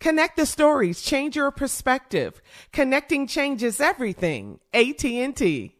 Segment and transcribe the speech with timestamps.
[0.00, 2.40] Connect the stories, change your perspective.
[2.72, 4.60] Connecting changes everything.
[4.72, 5.74] AT&T.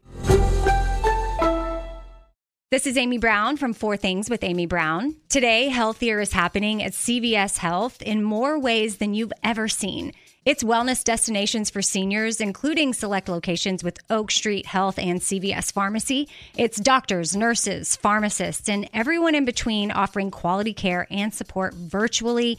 [2.70, 5.16] This is Amy Brown from Four Things with Amy Brown.
[5.28, 10.12] Today, healthier is happening at CVS Health in more ways than you've ever seen.
[10.44, 16.28] It's wellness destinations for seniors, including select locations with Oak Street Health and CVS Pharmacy.
[16.56, 22.58] It's doctors, nurses, pharmacists, and everyone in between offering quality care and support virtually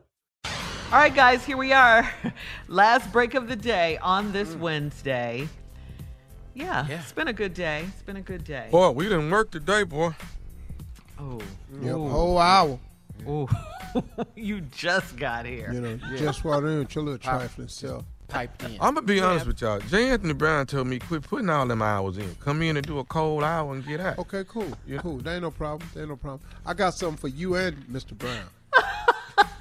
[0.91, 2.11] All right, guys, here we are.
[2.67, 4.59] Last break of the day on this mm.
[4.59, 5.47] Wednesday.
[6.53, 6.99] Yeah, Yeah.
[6.99, 7.85] it's been a good day.
[7.87, 8.67] It's been a good day.
[8.69, 10.13] Boy, we didn't work today, boy.
[11.17, 11.39] Oh,
[11.81, 12.09] Yep, Ooh.
[12.09, 12.77] whole hour.
[13.25, 13.47] Ooh.
[14.35, 15.71] you just got here.
[15.71, 18.03] You know, just while in with your little trifling self.
[18.27, 18.71] Piped in.
[18.81, 19.79] I'm gonna be honest with y'all.
[19.79, 20.09] J.
[20.09, 22.35] Anthony Brown told me quit putting all them hours in.
[22.41, 24.19] Come in and do a cold hour and get out.
[24.19, 24.77] Okay, cool.
[24.85, 24.97] Yeah.
[24.99, 25.19] Cool.
[25.19, 25.89] There ain't no problem.
[25.93, 26.41] There ain't no problem.
[26.65, 28.17] I got something for you and Mr.
[28.17, 28.47] Brown.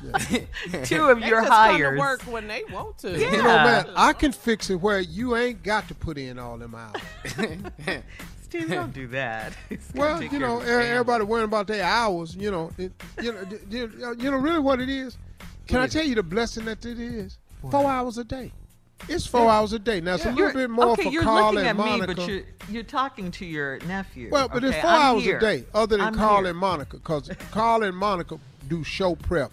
[0.85, 3.11] Two of They your just come to work when they want to.
[3.19, 6.57] You know, man, I can fix it where you ain't got to put in all
[6.59, 7.01] them hours.
[8.43, 9.53] Steve, don't do that.
[9.71, 10.91] It's Well, you know, of your family.
[10.91, 12.35] everybody worrying about their hours.
[12.35, 15.17] You know, it, you know, d- d- uh, you know, really what it is.
[15.69, 17.39] Can I tell you the blessing that it is?
[17.71, 18.53] Four hours a day.
[19.09, 20.01] It's four hours a day.
[20.01, 22.09] Now it's a little You're- bit more okay, for you're Carl looking and at Monica.
[22.09, 24.29] me, but you're you're talking to your nephew.
[24.31, 25.39] Well, but it's 4 I'm hours here.
[25.39, 26.49] a day, other than I'm Carl here.
[26.51, 28.39] and Monica, because Carl and Monica
[28.69, 29.51] do show prep.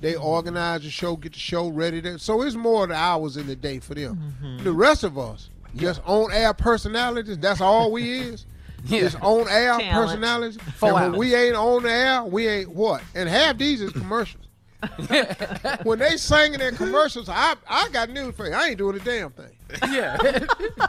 [0.00, 2.00] They organize the show, get the show ready.
[2.02, 4.34] To, so it's more of the hours in the day for them.
[4.42, 4.64] Mm-hmm.
[4.64, 7.38] The rest of us, just on air personalities.
[7.38, 8.46] That's all we is.
[8.84, 9.06] Yeah.
[9.06, 9.90] It's on air Talent.
[9.90, 10.58] personalities.
[10.76, 13.02] Four and when we ain't on air, we ain't what.
[13.16, 14.46] And half these is commercials.
[15.82, 18.54] when they singing their commercials, I I got news for you.
[18.54, 19.50] I ain't doing a damn thing.
[19.90, 20.16] Yeah.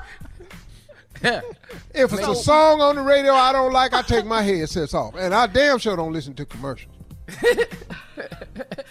[1.21, 5.15] If it's a song on the radio I don't like, I take my headsets off,
[5.17, 6.94] and I damn sure don't listen to commercials.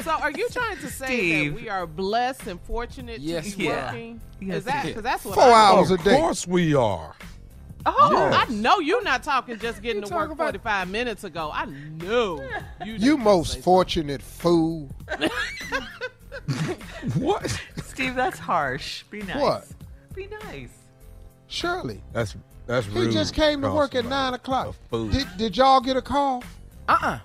[0.09, 1.55] So are you trying to say Steve.
[1.55, 3.85] that we are blessed and fortunate Yes, to be we are.
[3.85, 4.21] working?
[4.41, 6.15] Yes, Is that we because that's what Four I hours a day?
[6.15, 7.15] of course we are.
[7.85, 8.47] Oh, Yes.
[8.49, 11.51] I know you're not talking just getting to work about- 45 minutes ago.
[11.53, 12.43] I know
[12.87, 12.95] you.
[12.95, 14.89] You most say fortunate fool.
[17.17, 17.61] What?
[17.85, 19.03] Steve, that's harsh.
[19.11, 19.37] Be nice.
[19.37, 19.67] What?
[20.15, 20.71] Be nice.
[21.49, 22.03] Shirley.
[22.15, 22.35] That's
[22.67, 24.75] that's He just came to work at nine o'clock.
[24.91, 25.09] fool.
[25.09, 26.43] Did, did y'all get a call?
[26.89, 27.19] Uh-uh.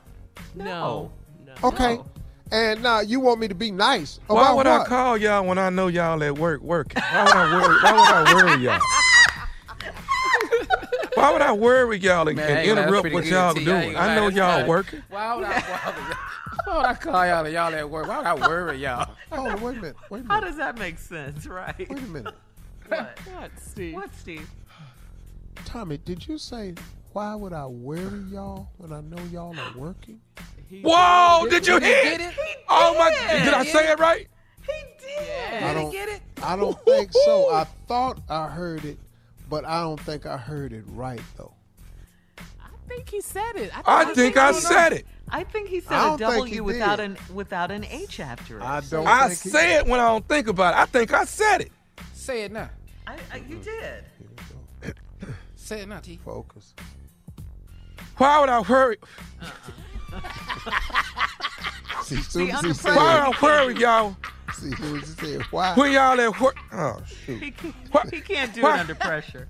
[0.56, 1.12] No.
[1.46, 1.54] no.
[1.64, 1.96] Okay.
[1.96, 2.06] No.
[2.54, 4.20] And now you want me to be nice.
[4.28, 4.68] Why would what?
[4.68, 7.02] I call y'all when I know y'all at work working?
[7.02, 7.78] Why would I worry?
[7.82, 8.80] Why would I worry y'all?
[11.16, 13.54] Why would I worry y'all and, Man, and I ain't gonna- that's interrupt what y'all
[13.54, 13.62] T.
[13.62, 13.82] I doing?
[13.90, 14.68] ain't I know y'all nice.
[14.68, 15.04] working.
[15.10, 16.18] Why would I bother?
[16.66, 18.08] Why would I call y'all and y'all at work?
[18.08, 19.14] Why would I worry y'all?
[19.32, 19.96] Hold on, wait a minute.
[20.10, 20.34] Wait a minute.
[20.34, 21.76] How does that make sense, right?
[21.78, 22.34] Wait a minute.
[22.90, 23.18] What?
[23.34, 23.94] What, Steve?
[23.96, 24.48] What, Steve?
[25.66, 26.74] Tommy, did you say
[27.14, 30.20] why would I worry y'all when I know y'all are working?
[30.81, 31.48] Whoa!
[31.50, 32.18] Did you Did he hear?
[32.18, 32.34] get it?
[32.70, 33.10] Oh my!
[33.44, 34.28] Did I say it right?
[34.62, 34.72] He
[35.06, 35.64] did.
[35.64, 36.22] I don't, get it?
[36.42, 37.50] I don't think so.
[37.54, 38.98] I thought I heard it,
[39.50, 41.54] but I don't think I heard it right though.
[42.38, 43.72] I think he said it.
[43.88, 45.06] I think I said it.
[45.30, 47.12] I think he I said a don't think he W without did.
[47.12, 48.64] an without an H after it.
[48.64, 50.78] I don't I think he- say it when I don't think about it.
[50.80, 51.72] I think I said it.
[52.14, 52.70] Say it now.
[53.06, 54.06] I, I, you did.
[55.56, 56.20] Say it now, T.
[56.24, 56.74] Focus.
[58.18, 58.98] Why would I worry?
[59.42, 59.52] Uh-uh.
[62.04, 64.15] See, soon oh, as under he said, Why would I worry y'all
[64.54, 65.74] see, soon as he said, why?
[65.75, 66.57] when y'all at work?
[66.74, 67.42] Oh shoot!
[67.42, 68.13] He, can't- What?
[68.13, 68.75] he can't do What?
[68.75, 69.48] it under pressure.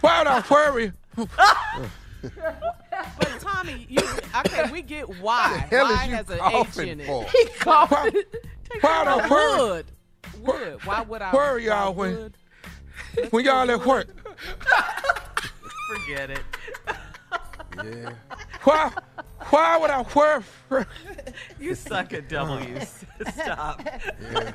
[0.00, 0.92] Why would I worry?
[1.16, 1.28] But
[3.40, 4.02] Tommy, you
[4.36, 4.70] okay?
[4.70, 5.66] We get why.
[5.70, 7.06] hell why is has an H in it.
[7.06, 7.24] for?
[7.30, 7.92] He coughed.
[7.92, 8.10] Why,
[8.80, 9.86] why would I worry Would.
[10.42, 10.84] Would.
[10.84, 12.34] Why would I Worry y'all when- would?
[13.30, 14.08] when y'all at work?
[16.06, 16.42] Forget it.
[17.84, 18.10] Yeah.
[18.64, 18.92] Why?
[19.50, 20.44] Why would I worry?
[21.60, 23.04] You suck at W's.
[23.32, 23.82] Stop.
[24.32, 24.52] Yeah.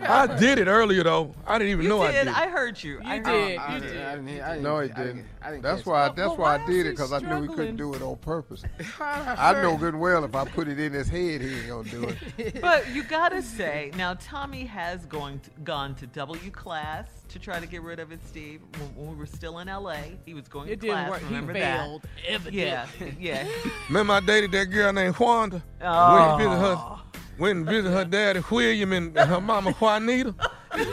[0.00, 1.34] I did it earlier though.
[1.46, 2.24] I didn't even You know I did.
[2.24, 2.34] did.
[2.34, 3.00] I heard you.
[3.04, 3.58] I You heard did.
[3.58, 4.02] I You didn't- did.
[4.04, 5.26] I didn't I didn't- No, he didn't- didn't.
[5.42, 6.06] I didn't That's why.
[6.06, 6.16] it.
[6.16, 8.62] That's But why I did it because I knew he couldn't do it on purpose.
[9.00, 11.88] I know good and well if I put it in his head, he ain't gonna
[11.88, 12.04] do
[12.36, 12.60] it.
[12.60, 17.58] But you gotta say now, Tommy has going to, gone to W class to try
[17.60, 18.20] to get rid of it.
[18.26, 21.10] Steve, when, when we were still in LA, he was going It to didn't class.
[21.10, 21.20] work.
[21.20, 22.02] He Remember failed.
[22.02, 22.08] that?
[22.28, 22.60] Evidently.
[22.62, 22.86] Yeah,
[23.18, 23.48] yeah.
[23.88, 25.62] Remember I dated that girl named Wanda?
[25.80, 26.14] Oh.
[26.14, 26.98] Went and visit her,
[27.38, 30.34] went and visit her daddy William and her mama Juanita.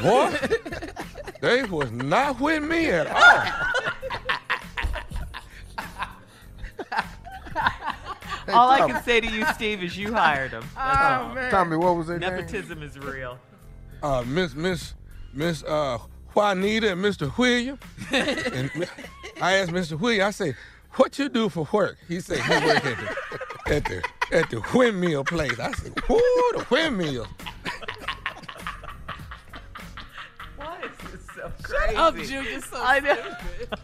[0.02, 0.38] Boy,
[1.42, 3.74] they was not with me at all.
[8.50, 10.64] All I can say to you, Steve, is you hired him.
[10.76, 11.50] That's all.
[11.50, 12.36] Tommy, what was their name?
[12.36, 13.40] Nepotism is real.
[14.02, 14.94] Uh, Miss Miss
[15.34, 15.98] Miss uh,
[16.34, 17.36] Juanita and Mr.
[17.38, 17.80] William.
[18.12, 18.90] and
[19.42, 20.00] I asked Mr.
[20.00, 20.56] William, I say,
[20.94, 21.98] what you do for work?
[22.08, 25.60] He said, he work at the, at the, at the windmill place.
[25.60, 26.18] I said, whoo,
[26.54, 27.28] the windmill.
[30.58, 31.96] Why is this so crazy?
[31.96, 32.62] Up, Junior.
[32.62, 33.16] So I know.
[33.16, 33.80] stupid.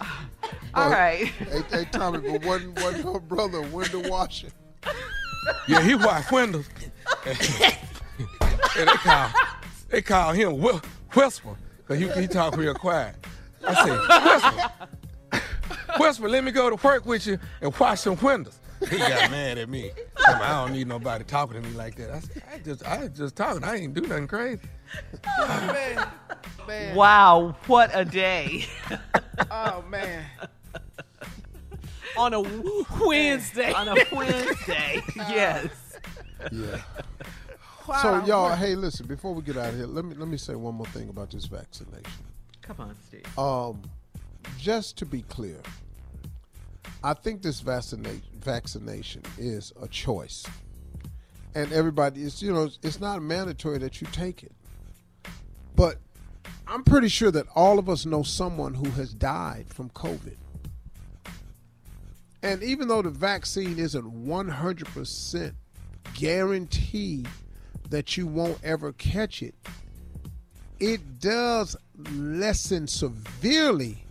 [0.74, 1.26] All right.
[1.26, 4.48] Hey, hey, Tommy, but wasn't, wasn't her brother a window washer?
[5.66, 6.68] Yeah, he washed windows.
[7.26, 7.36] and
[8.76, 9.30] they call,
[9.88, 10.80] they call him Whi-
[11.14, 13.14] Whisper, because he, he talk real quiet.
[13.66, 13.90] I say,
[14.30, 14.72] Whisper,
[15.98, 18.58] Whisper, let me go to work with you and wash some windows.
[18.90, 19.90] He got mad at me.
[20.26, 22.10] I don't need nobody talking to me like that.
[22.10, 23.64] I said, I just, I just talking.
[23.64, 24.60] I ain't do nothing crazy.
[25.38, 26.08] man.
[26.66, 26.96] Man.
[26.96, 28.66] Wow, what a day.
[29.50, 30.24] Oh man.
[32.16, 32.40] On a
[33.06, 33.72] Wednesday.
[33.72, 35.02] On a Wednesday.
[35.16, 35.68] yes.
[36.50, 36.80] Yeah.
[37.86, 38.02] Wow.
[38.02, 39.06] So y'all, hey, listen.
[39.06, 41.30] Before we get out of here, let me let me say one more thing about
[41.30, 42.04] this vaccination.
[42.62, 43.38] Come on, Steve.
[43.38, 43.82] Um,
[44.58, 45.60] just to be clear,
[47.02, 50.44] I think this vaccination vaccination is a choice,
[51.54, 54.52] and everybody is you know it's not mandatory that you take it,
[55.74, 55.98] but
[56.66, 60.36] I'm pretty sure that all of us know someone who has died from COVID.
[62.42, 65.54] And even though the vaccine isn't 100%
[66.14, 67.28] guaranteed
[67.90, 69.54] that you won't ever catch it,
[70.78, 71.76] it does
[72.12, 74.05] lessen severely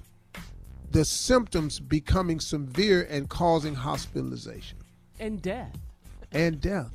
[0.95, 4.77] the symptoms becoming severe and causing hospitalization
[5.19, 5.75] and death.
[6.31, 6.89] and death.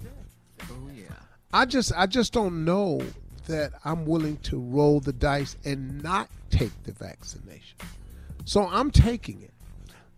[0.70, 1.04] Oh yeah.
[1.52, 3.02] I just I just don't know
[3.46, 7.76] that I'm willing to roll the dice and not take the vaccination.
[8.46, 9.52] So I'm taking it.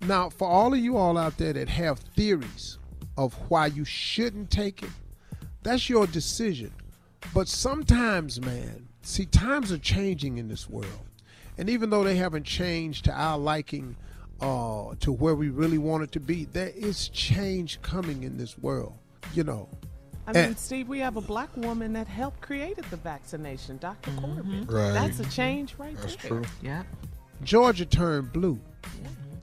[0.07, 2.79] Now, for all of you all out there that have theories
[3.19, 4.91] of why you shouldn't take it,
[5.65, 6.73] that's your decision.
[7.35, 11.01] But sometimes, man, see, times are changing in this world.
[11.63, 13.95] And even though they haven't changed to our liking,
[14.41, 18.59] uh, to where we really want it to be, there is change coming in this
[18.59, 18.95] world.
[19.33, 19.69] You know,
[20.27, 24.11] I mean, And- Steve, we have a black woman that helped created the vaccination, doctor
[24.21, 24.69] Corbett.
[24.69, 24.91] Right.
[24.93, 26.31] That's a change right That's there.
[26.31, 26.43] true.
[26.63, 26.83] Yeah.
[27.45, 28.59] Georgia turned blue.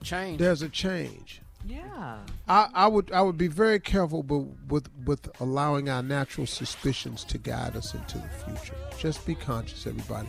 [0.02, 0.40] Change.
[0.40, 1.40] There's a change.
[1.66, 2.18] Yeah.
[2.46, 7.24] I, I would I would be very careful with, with with allowing our natural suspicions
[7.24, 8.74] to guide us into the future.
[8.98, 10.28] Just be conscious, everybody.